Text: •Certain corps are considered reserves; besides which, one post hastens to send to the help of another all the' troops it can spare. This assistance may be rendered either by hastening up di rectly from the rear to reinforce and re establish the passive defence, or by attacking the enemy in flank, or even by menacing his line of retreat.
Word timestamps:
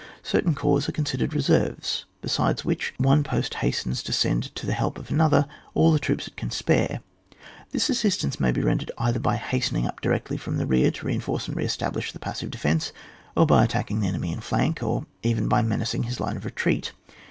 •Certain 0.23 0.55
corps 0.55 0.89
are 0.89 0.91
considered 0.91 1.31
reserves; 1.31 2.05
besides 2.23 2.65
which, 2.65 2.91
one 2.97 3.21
post 3.23 3.53
hastens 3.53 4.01
to 4.01 4.11
send 4.11 4.41
to 4.55 4.65
the 4.65 4.73
help 4.73 4.97
of 4.97 5.11
another 5.11 5.45
all 5.75 5.91
the' 5.91 5.99
troops 5.99 6.27
it 6.27 6.35
can 6.35 6.49
spare. 6.49 7.01
This 7.69 7.87
assistance 7.87 8.39
may 8.39 8.51
be 8.51 8.63
rendered 8.63 8.89
either 8.97 9.19
by 9.19 9.35
hastening 9.35 9.85
up 9.85 10.01
di 10.01 10.09
rectly 10.09 10.39
from 10.39 10.57
the 10.57 10.65
rear 10.65 10.89
to 10.89 11.05
reinforce 11.05 11.47
and 11.47 11.55
re 11.55 11.65
establish 11.65 12.13
the 12.13 12.17
passive 12.19 12.49
defence, 12.49 12.91
or 13.37 13.45
by 13.45 13.63
attacking 13.63 13.99
the 13.99 14.07
enemy 14.07 14.31
in 14.31 14.39
flank, 14.39 14.81
or 14.81 15.05
even 15.21 15.47
by 15.47 15.61
menacing 15.61 16.01
his 16.01 16.19
line 16.19 16.35
of 16.37 16.45
retreat. 16.45 16.93